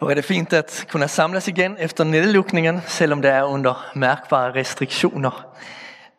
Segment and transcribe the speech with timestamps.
[0.00, 4.54] Och är det fint att kunna samlas igen efter nedlukningen, selvom det er under märkbara
[4.54, 5.32] restriktioner.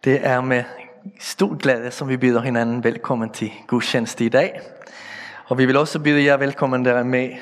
[0.03, 0.63] Det är med
[1.19, 4.61] stor glæde, som vi byder hinanden velkommen til gudstjeneste i dag.
[5.47, 7.37] Og vi vil også byde jer velkommen, der med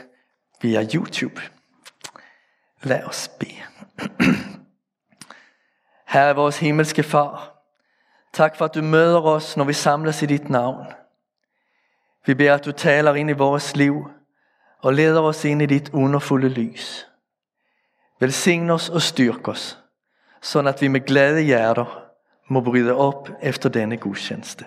[0.62, 1.42] via YouTube.
[2.83, 3.63] Lad os bede.
[6.08, 7.54] Herre vores himmelske far,
[8.33, 10.85] tak for at du møder os, når vi samles i dit navn.
[12.26, 14.12] Vi beder, at du taler ind i vores liv
[14.79, 17.07] og leder os ind i dit underfulde lys.
[18.20, 19.77] Velsign os og styrk os,
[20.41, 22.04] sådan at vi med glade hjerter
[22.49, 24.66] må bryde op efter denne gudstjeneste.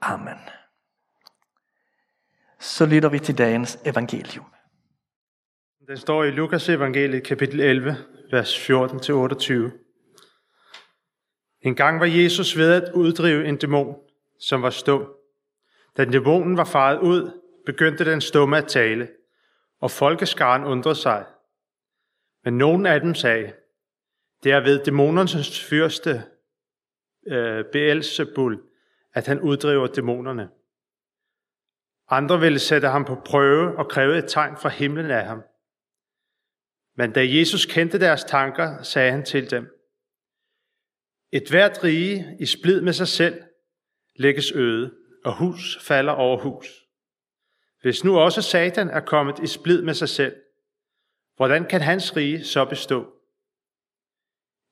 [0.00, 0.38] Amen.
[2.58, 4.46] Så lytter vi til dagens evangelium.
[5.86, 7.96] Den står i Lukas evangeliet kapitel 11,
[8.30, 9.52] vers 14-28.
[11.60, 13.96] En gang var Jesus ved at uddrive en dæmon,
[14.40, 15.12] som var stum.
[15.96, 19.08] Da dæmonen var faret ud, begyndte den stumme at tale,
[19.80, 21.26] og folkeskaren undrede sig.
[22.44, 23.52] Men nogen af dem sagde,
[24.42, 26.22] det er ved dæmonernes fyrste
[27.26, 28.62] øh, Beelzebul,
[29.12, 30.48] at han uddriver dæmonerne.
[32.08, 35.42] Andre ville sætte ham på prøve og kræve et tegn fra himlen af ham.
[36.96, 39.72] Men da Jesus kendte deres tanker, sagde han til dem,
[41.32, 43.42] Et hvert rige i splid med sig selv
[44.16, 44.94] lægges øde,
[45.24, 46.85] og hus falder over hus.
[47.86, 50.36] Hvis nu også Satan er kommet i splid med sig selv,
[51.36, 53.12] hvordan kan hans rige så bestå?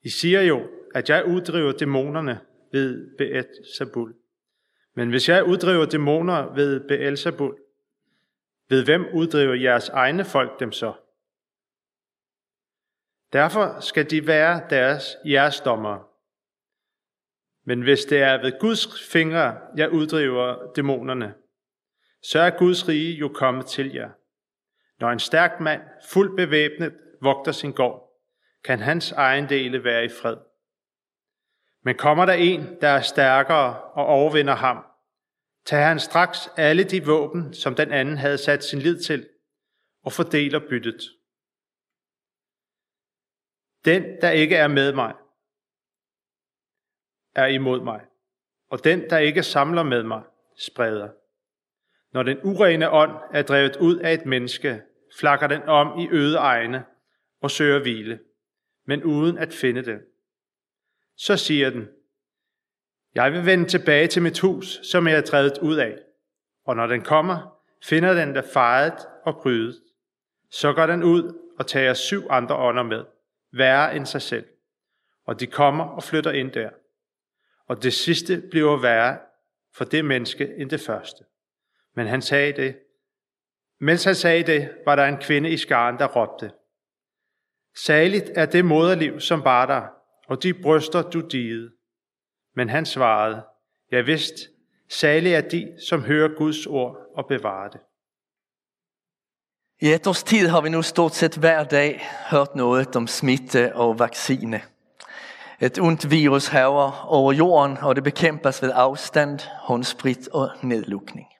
[0.03, 2.41] I siger jo, at jeg uddriver dæmonerne
[2.73, 4.15] ved Beelzebul.
[4.95, 7.57] Men hvis jeg uddriver dæmoner ved Beelzebul,
[8.69, 10.93] ved hvem uddriver jeres egne folk dem så?
[13.33, 16.05] Derfor skal de være deres jeres dommere.
[17.65, 21.35] Men hvis det er ved Guds fingre, jeg uddriver dæmonerne,
[22.31, 24.11] så er Guds rige jo kommet til jer.
[25.01, 28.21] Når en stærk mand, fuldt bevæbnet, vogter sin gård,
[28.65, 30.37] kan hans ejendele være i fred.
[31.83, 34.85] Men kommer der en, der er stærkere og overvinder ham,
[35.65, 39.29] tager han straks alle de våben, som den anden havde sat sin lid til,
[40.03, 41.01] og fordeler byttet.
[43.85, 45.15] Den, der ikke er med mig,
[47.35, 48.01] er imod mig,
[48.71, 50.23] og den, der ikke samler med mig,
[50.57, 51.09] spreder.
[52.15, 54.83] Når den urene ånd er drevet ud af et menneske,
[55.19, 56.85] flakker den om i øde egne
[57.41, 58.21] og søger hvile,
[58.87, 60.01] men uden at finde den.
[61.17, 61.89] Så siger den,
[63.15, 65.99] jeg vil vende tilbage til mit hus, som jeg er drevet ud af.
[66.65, 69.81] Og når den kommer, finder den der fejret og brydet.
[70.51, 73.05] Så går den ud og tager syv andre ånder med,
[73.53, 74.47] værre end sig selv.
[75.25, 76.71] Og de kommer og flytter ind der.
[77.67, 79.19] Og det sidste bliver værre
[79.73, 81.25] for det menneske end det første.
[81.95, 82.77] Men han sagde det.
[83.81, 86.51] Mens han sagde det, var der en kvinde i skaren, der råbte.
[87.77, 89.83] Saligt er det moderliv, som var der,
[90.29, 91.71] og de bryster, du digede.
[92.57, 93.43] Men han svarede,
[93.91, 94.35] jeg vidst,
[94.89, 97.81] salig er de, som hører Guds ord og bevarer det.
[99.81, 102.01] I et års tid har vi nu stort set hver dag
[102.31, 104.63] hørt noget om smitte og vaccine.
[105.61, 111.34] Et ondt virus hæver over jorden, og det bekæmpes ved afstand, håndsprit og nedlukning.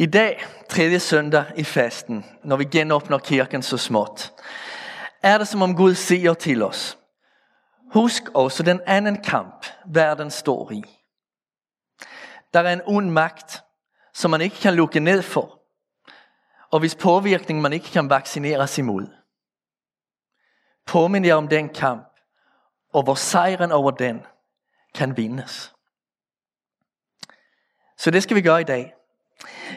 [0.00, 4.32] I dag, tredje søndag i fasten, når vi genåbner kirken så småt,
[5.22, 6.98] er det som om Gud siger til os,
[7.92, 10.82] husk også den anden kamp, verden står i.
[12.54, 13.62] Der er en ond magt,
[14.14, 15.60] som man ikke kan lukke ned for,
[16.70, 19.06] og hvis påvirkning man ikke kan vaccineres imod.
[20.86, 22.08] Påmind jer om den kamp,
[22.92, 24.26] og hvor sejren over den
[24.94, 25.74] kan vindes.
[27.96, 28.94] Så det skal vi gøre i dag.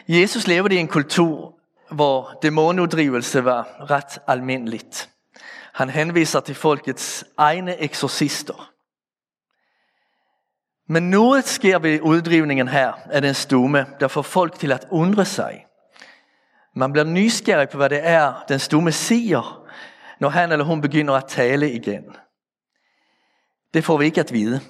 [0.08, 1.54] Jesus levede i en kultur,
[1.90, 5.10] hvor dæmonuddrivelse var ret almindeligt.
[5.72, 8.72] Han henviser til folkets egne eksorcister.
[10.86, 15.24] Men noget sker ved uddrivningen her af den stumme, der får folk til at undre
[15.24, 15.66] sig.
[16.74, 19.68] Man bliver nysgerrig på, hvad det er, den stumme siger,
[20.20, 22.04] når han eller hun begynder at tale igen.
[23.74, 24.60] Det får vi ikke at vide.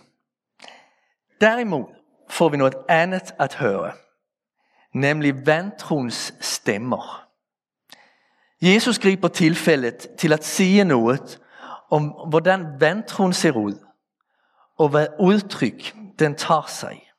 [1.41, 1.85] Derimod
[2.31, 3.93] får vi noget andet at høre
[4.95, 7.29] nemlig vantrons stemmer.
[8.63, 11.41] Jesus griber tilfældet til at sige noget
[11.91, 13.87] om, hvordan vantron ser ud,
[14.79, 17.13] og hvad udtryk den tager sig.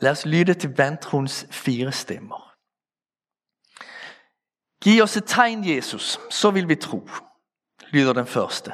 [0.00, 2.54] Lad os lytte til vantrons fire stemmer.
[4.82, 7.08] Giv os et tegn, Jesus, så vil vi tro,
[7.90, 8.72] lyder den første.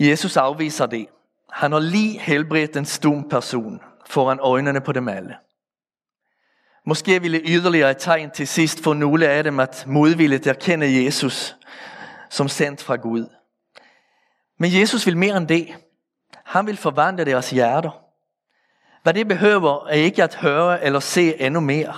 [0.00, 1.08] Jesus afviser det.
[1.52, 5.36] Han har lige helbredt en stum person foran øjnene på dem alle.
[6.84, 11.56] Måske ville yderligere tegn til sidst få nogle af dem at modvilligt erkende Jesus
[12.30, 13.26] som sendt fra Gud.
[14.58, 15.74] Men Jesus vil mere end det.
[16.44, 18.04] Han vil forvandle deres hjerter.
[19.02, 21.94] Hvad det behøver er ikke at høre eller se endnu mere.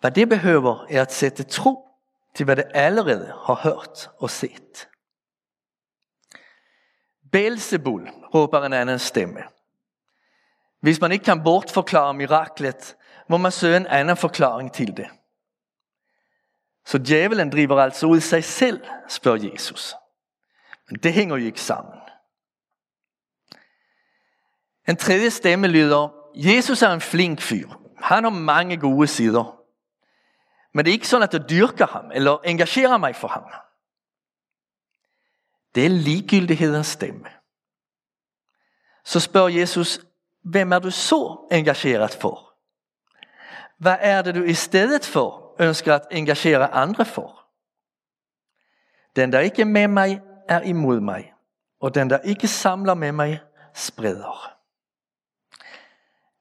[0.00, 1.88] Hvad det behøver er at sætte tro
[2.34, 4.88] til hvad det allerede har hørt og set.
[7.32, 9.42] Belzebul, råber en anden stemme.
[10.82, 12.96] Hvis man ikke kan bortforklare miraklet,
[13.28, 15.08] må man søge en anden forklaring til det.
[16.84, 19.94] Så djævelen driver altså ud sig selv, spørger Jesus.
[20.90, 22.00] Men det hænger jo ikke sammen.
[24.88, 27.68] En tredje stemme lyder, Jesus er en flink fyr.
[27.98, 29.60] Han har mange gode sider.
[30.72, 33.44] Men det er ikke sådan, at jeg dyrker ham eller engagerer mig for ham.
[35.74, 37.28] Det er ligegyldighedens stemme.
[39.04, 40.00] Så spørger Jesus,
[40.42, 42.54] hvem er du så engageret for?
[43.78, 47.46] Hvad er det du i stedet for ønsker at engagere andre for?
[49.16, 51.32] Den der ikke er med mig er imod mig,
[51.80, 53.40] og den der ikke samler med mig
[53.74, 54.56] spreder.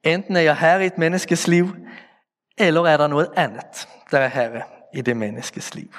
[0.04, 1.76] Enten er jeg herre i et menneskes liv,
[2.58, 4.64] eller er der noget andet, der er herre
[4.94, 5.94] i det menneskes liv.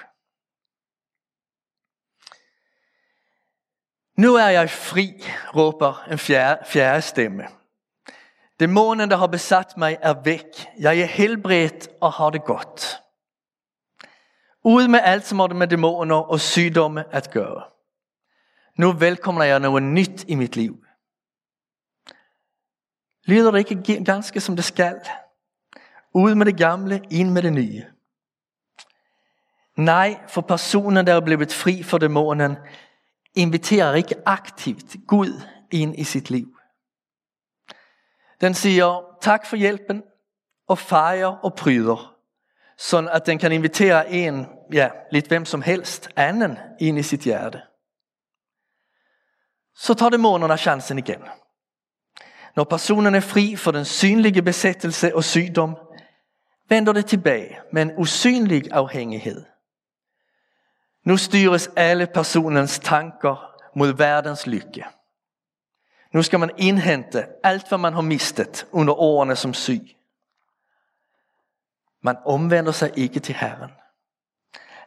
[4.17, 5.25] Nu er jeg fri,
[5.57, 7.62] råber en fjerde, fjerde stemme.
[8.63, 10.67] Dæmonen, der har besat mig, er væk.
[10.79, 13.03] Jeg er helbredt og har det godt.
[14.65, 17.63] Ud med alt, som har det med dæmoner og sygdomme at gøre.
[18.79, 20.85] Nu velkomner jeg noget nyt i mit liv.
[23.25, 25.01] Lyder det ikke ganske som det skal?
[26.15, 27.85] Ud med det gamle, ind med det nye.
[29.77, 32.57] Nej, for personen, der er blevet fri for dæmonen,
[33.35, 36.57] inviterer ikke aktivt Gud ind i sit liv.
[38.43, 40.03] Den siger tak for hjælpen
[40.69, 42.17] og fejrer og pryder,
[42.79, 47.21] sådan at den kan invitere en, ja, lidt hvem som helst, anden ind i sit
[47.21, 47.63] hjerte.
[49.75, 51.23] Så tar dæmonerne chancen igen.
[52.57, 55.77] Når personen er fri for den synlige besættelse og sygdom,
[56.69, 59.45] vender det tilbage med en usynlig afhængighed.
[61.05, 64.85] Nu styres alle personens tanker mod verdens lykke.
[66.13, 69.97] Nu skal man indhente alt, hvad man har mistet under årene som syg.
[72.01, 73.71] Man omvender sig ikke til Herren.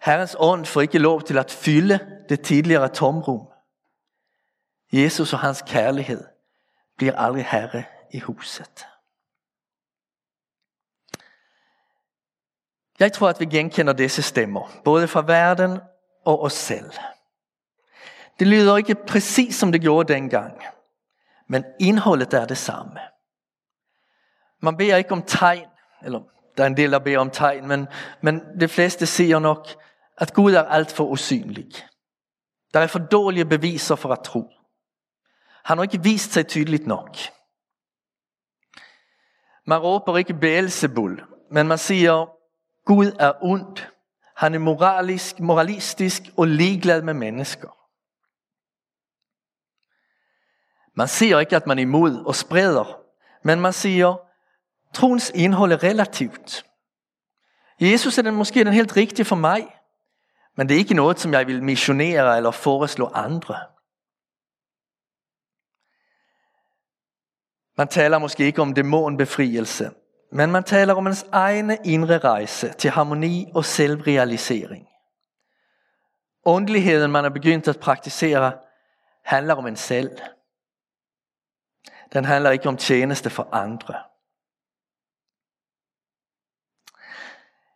[0.02, 3.48] Herrens ånd får ikke lov til at fylde det tidligere tomrum.
[4.94, 6.24] Jesus og hans kærlighed
[6.98, 8.88] bliver aldrig herre i huset.
[13.00, 15.80] Jeg tror, at vi genkender disse stemmer, både fra verden
[16.26, 16.92] og os selv.
[18.40, 20.62] Det lyder ikke præcis som det gjorde dengang,
[21.48, 23.00] men indholdet er det samme.
[24.62, 25.68] Man beder ikke om tegn,
[26.04, 26.20] eller
[26.58, 27.88] der er en del, der beder om tegn, men,
[28.22, 29.68] men de fleste siger nok,
[30.18, 31.72] at Gud er alt for usynlig.
[32.74, 34.50] Der er for dårlige beviser for at tro.
[35.64, 37.18] Han har ikke vist sig tydeligt nok.
[39.66, 42.30] Man råber ikke Beelzebul, men man siger,
[42.86, 43.78] Gud er ond.
[44.36, 47.75] Han er moralisk, moralistisk og ligeglad med mennesker.
[50.96, 53.00] Man siger ikke, at man er imod og spreder,
[53.44, 54.16] men man siger,
[54.94, 56.66] troens indhold er relativt.
[57.80, 59.80] Jesus er den måske den helt rigtige for mig,
[60.56, 63.60] men det er ikke noget, som jeg vil missionere eller foreslå andre.
[67.78, 69.92] Man taler måske ikke om dæmonbefrielse,
[70.32, 74.88] men man taler om ens egne indre rejse til harmoni og selvrealisering.
[76.46, 78.54] Åndeligheden, man har begyndt at praktisere,
[79.24, 80.20] handler om en selv.
[82.16, 84.04] Den handler ikke om tjeneste for andre.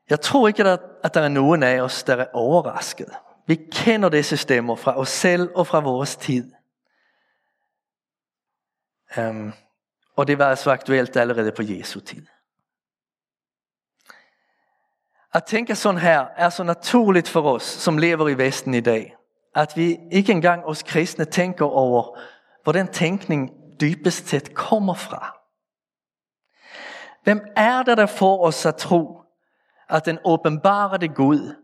[0.09, 0.63] Jeg tror ikke,
[1.03, 3.09] at der er nogen af os, der er overrasket.
[3.45, 6.53] Vi kender disse stemmer fra os selv og fra vores tid.
[9.17, 9.53] Um,
[10.15, 12.27] og det var så aktuelt allerede på Jesu tid.
[15.33, 19.15] At tænke sådan her er så naturligt for os, som lever i Vesten i dag,
[19.55, 22.19] at vi ikke engang os kristne tænker over,
[22.63, 25.39] hvor den tænkning dybest set kommer fra.
[27.23, 29.21] Hvem er det, der får os at tro,
[29.89, 31.55] at den åbenbarede Gud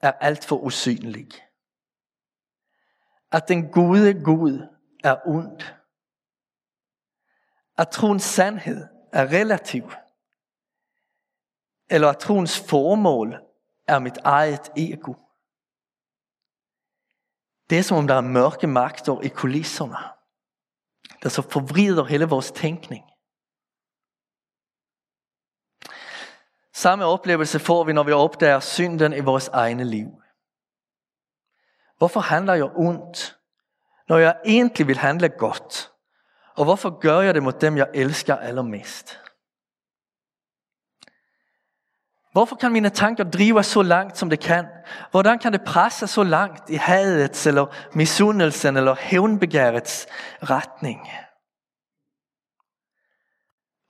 [0.00, 1.28] er alt for usynlig?
[3.32, 4.68] At den gode Gud
[5.04, 5.60] er ond?
[7.78, 9.92] At troens sandhed er relativ?
[11.90, 13.40] Eller at troens formål
[13.86, 15.14] er mit eget ego?
[17.70, 20.17] Det er som om der er mørke magter i kulisserne
[21.22, 23.04] der så forvrider hele vores tænkning.
[26.74, 30.08] Samme oplevelse får vi, når vi opdager synden i vores egne liv.
[31.98, 33.38] Hvorfor handler jeg ondt,
[34.08, 35.92] når jeg egentlig vil handle godt?
[36.54, 39.20] Og hvorfor gør jeg det mod dem, jeg elsker allermest?
[42.38, 44.66] Hvorfor kan mine tanker drive så langt, som det kan?
[45.10, 50.06] Hvordan kan det presse så langt i hadets, eller misundelsen, eller hævnbegærets
[50.42, 51.08] retning?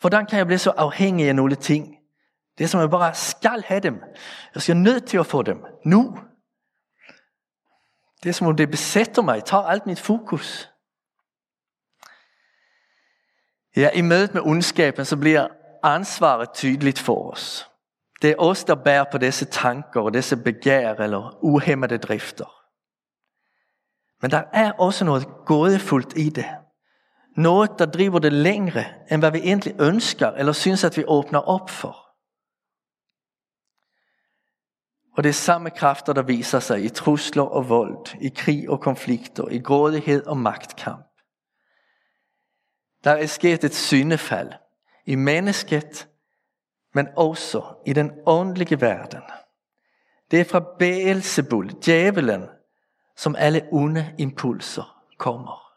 [0.01, 1.97] Hvordan kan jeg blive så afhængig af nogle ting?
[2.59, 4.03] Det er som jeg bare skal have dem.
[4.55, 5.65] Jeg skal nødt til at få dem.
[5.85, 6.19] Nu.
[8.23, 10.71] Det er som om det besætter mig, tager alt mit fokus.
[13.77, 15.49] Ja, i mødet med ondskaben, så bliver
[15.83, 17.68] ansvaret tydeligt for os.
[18.23, 22.55] Det er os, der bærer på disse tanker og disse begær eller uhemmede drifter.
[24.23, 26.47] Men der er også noget gådefuldt i det.
[27.37, 31.39] Noget, der driver det længere, end hvad vi egentlig ønsker eller synes, at vi åbner
[31.39, 32.09] op for.
[35.17, 38.81] Og det er samme kræfter, der viser sig i trusler og vold, i krig og
[38.81, 41.07] konflikter, i grådighed og magtkamp.
[43.05, 44.53] Der er sket et syndefald
[45.07, 46.09] i mennesket,
[46.99, 49.23] men også i den åndelige verden.
[50.31, 52.49] Det er fra Beelzebul, djævelen,
[53.17, 55.75] som alle onde impulser kommer.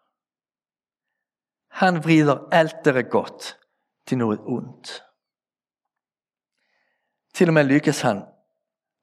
[1.68, 3.58] Han vrider alt det godt
[4.06, 5.04] til noget ondt.
[7.34, 8.24] Til og med lykkes han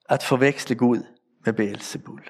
[0.08, 1.02] at forveksle Gud
[1.44, 2.28] med Beelzebul.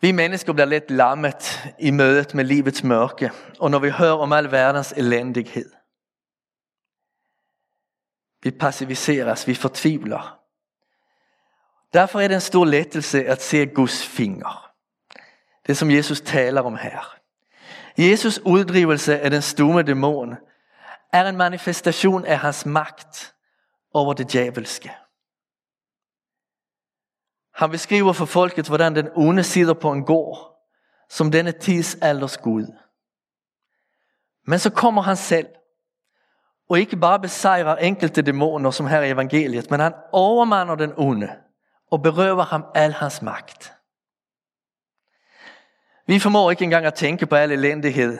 [0.00, 4.32] Vi mennesker bliver lidt lammet i mødet med livets mørke, og når vi hører om
[4.32, 5.70] al verdens elendighed.
[8.42, 10.38] Vi passiviseres, vi fortvivler.
[11.92, 14.70] Derfor er det en stor lettelse at se Guds finger.
[15.66, 17.16] Det som Jesus taler om her.
[17.98, 20.36] Jesus uddrivelse af den stumme dæmon
[21.12, 23.34] er en manifestation af hans magt
[23.94, 24.92] over det djævelske.
[27.56, 30.62] Han beskriver for folket, hvordan den onde sidder på en gård,
[31.08, 32.66] som denne tidsalders Gud.
[34.46, 35.46] Men så kommer han selv,
[36.68, 41.28] og ikke bare besejrer enkelte dæmoner, som her i evangeliet, men han overmander den onde
[41.90, 43.72] og berøver ham al hans magt.
[46.06, 48.18] Vi formår ikke engang at tænke på al elendighed.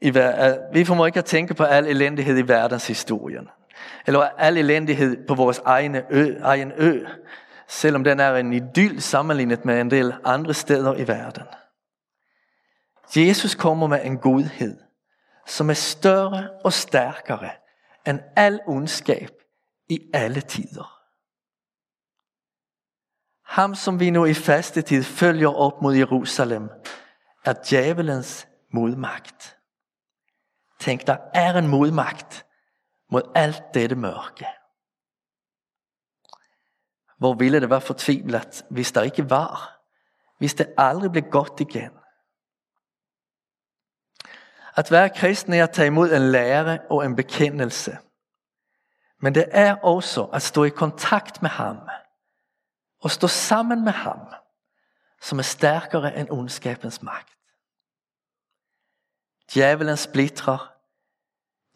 [0.00, 0.10] I,
[0.72, 3.48] vi formår ikke at tænke på al elendighed i verdenshistorien.
[4.06, 7.06] Eller al elendighed på vores egne ø, egen ø
[7.74, 11.46] selvom den er en idyll sammenlignet med en del andre steder i verden.
[13.16, 14.80] Jesus kommer med en godhed,
[15.46, 17.50] som er større og stærkere
[18.06, 19.30] end al ondskab
[19.88, 21.00] i alle tider.
[23.44, 26.70] Ham, som vi nu i fastetid følger op mod Jerusalem,
[27.44, 29.56] er djævelens modmagt.
[30.80, 32.46] Tænk, der er en modmagt
[33.10, 34.46] mod alt dette mørke.
[37.24, 39.80] Hvor ville det være fortvivlet, hvis der ikke var.
[40.38, 41.90] Hvis det aldrig blev godt igen.
[44.76, 47.98] At være kristen er at tage imod en lære og en bekendelse.
[49.20, 51.78] Men det er også at stå i kontakt med ham.
[53.02, 54.20] Og stå sammen med ham,
[55.22, 57.38] som er stærkere end ondskabens magt.
[59.54, 60.72] Djævelen splittrer.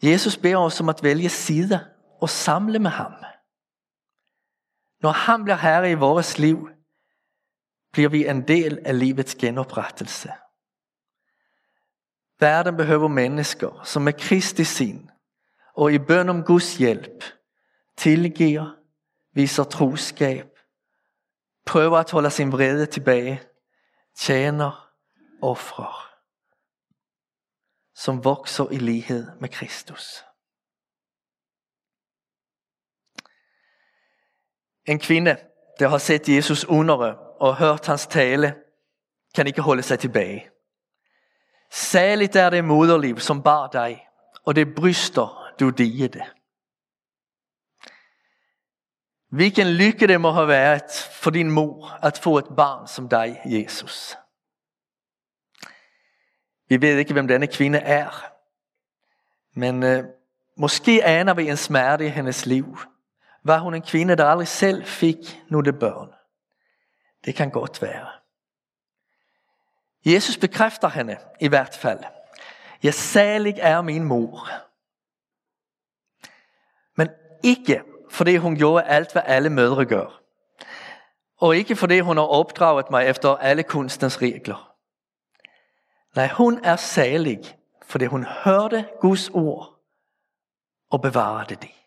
[0.03, 1.87] Jesus beder os om at vælge side
[2.21, 3.13] og samle med ham.
[5.01, 6.69] Når han bliver herre i vores liv,
[7.91, 10.33] bliver vi en del af livets genoprettelse.
[12.39, 15.09] Verden behøver mennesker, som med Kristi sin
[15.75, 17.23] og i bøn om Guds hjælp
[17.97, 18.75] tilgiver,
[19.33, 20.47] viser troskab,
[21.65, 23.41] prøver at holde sin vrede tilbage,
[24.17, 24.91] tjener,
[25.41, 26.15] offrer,
[27.95, 30.23] som vokser i lighed med Kristus.
[34.89, 35.37] En kvinde,
[35.79, 38.55] der har set Jesus undere og hørt hans tale,
[39.35, 40.49] kan ikke holde sig tilbage.
[41.71, 44.07] Særligt er det moderliv, som bar dig,
[44.45, 46.23] og det bryster, du digede.
[49.31, 53.41] Hvilken lykke det må have været for din mor at få et barn som dig,
[53.45, 54.17] Jesus.
[56.69, 58.25] Vi ved ikke, hvem denne kvinde er,
[59.59, 60.03] men øh,
[60.57, 62.77] måske aner vi en smerte i hendes liv.
[63.43, 66.13] Var hun en kvinde, der aldrig selv fik nogle børn?
[67.25, 68.07] Det kan godt være.
[70.05, 72.03] Jesus bekræfter hende i hvert fald.
[72.83, 74.49] Ja, salig er min mor.
[76.95, 77.09] Men
[77.43, 80.21] ikke fordi hun gjorde alt, hvad alle mødre gør.
[81.37, 84.75] Og ikke fordi hun har opdraget mig efter alle kunstens regler.
[86.15, 87.39] Nej, hun er salig,
[87.83, 89.79] fordi hun hørte Guds ord
[90.89, 91.78] og bevarede det.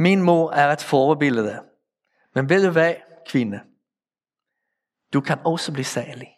[0.00, 1.62] Min mor er et forbillede.
[2.34, 2.94] Men ved du hvad,
[3.26, 3.60] kvinde?
[5.12, 6.28] Du kan også blive særlig.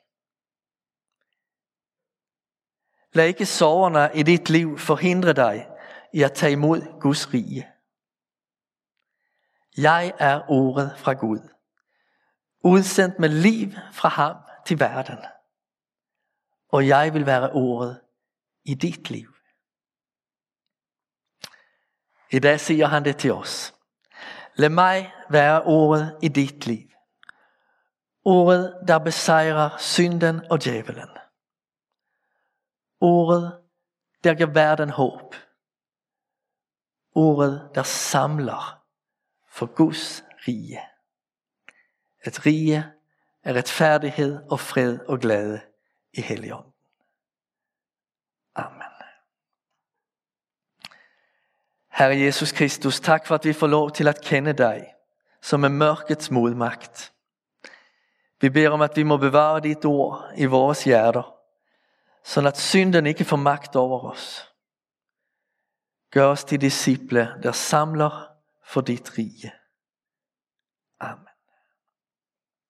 [3.13, 5.69] Lad ikke soverne i dit liv forhindre dig
[6.13, 7.69] i at tage imod Guds rige.
[9.77, 11.49] Jeg er ordet fra Gud,
[12.65, 15.19] udsendt med liv fra ham til verden.
[16.69, 18.01] Og jeg vil være ordet
[18.65, 19.32] i dit liv.
[22.33, 23.75] I dag siger han det til os.
[24.55, 26.89] Lad mig være ordet i dit liv.
[28.25, 31.09] Ordet, der besejrer synden og djævelen.
[33.01, 33.61] Ordet,
[34.25, 35.35] der giver verden håb.
[37.15, 38.85] Ordet, der samler
[39.49, 40.81] for Guds rige.
[42.27, 42.93] Et rige
[43.43, 45.61] af retfærdighed og fred og glæde
[46.13, 46.73] i Helligånden.
[48.55, 48.83] Amen.
[52.03, 54.95] Herre Jesus Kristus, tak for at vi får lov til at kende dig,
[55.43, 57.13] som er mørkets modmagt.
[58.41, 61.35] Vi beder om, at vi må bevare dit ord i vores hjerter,
[62.25, 64.53] så at synden ikke får magt over os.
[66.11, 68.29] Gør os til disciple, der samler
[68.65, 69.53] for dit rige.